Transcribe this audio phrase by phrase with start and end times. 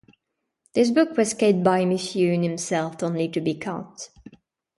[0.73, 4.09] This book was kept by Mifune himself only to be caught.